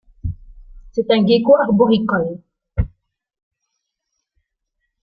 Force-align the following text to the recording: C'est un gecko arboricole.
C'est 0.93 1.11
un 1.11 1.23
gecko 1.27 1.55
arboricole. 1.57 2.41